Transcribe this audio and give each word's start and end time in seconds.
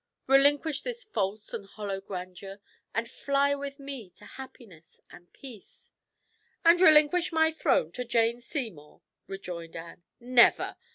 Relinquish 0.25 0.81
this 0.81 1.03
false 1.03 1.53
and 1.53 1.67
hollow 1.67 2.01
grandeur, 2.01 2.59
and 2.91 3.07
fly 3.07 3.53
with 3.53 3.79
me 3.79 4.09
to 4.15 4.25
happiness 4.25 4.99
and 5.11 5.31
peace." 5.31 5.91
"And 6.65 6.81
relinquish 6.81 7.31
my 7.31 7.51
throne 7.51 7.91
to 7.91 8.03
Jane 8.03 8.41
Seymour?" 8.41 9.03
rejoined 9.27 9.75
Anne 9.75 10.01
"Never! 10.19 10.75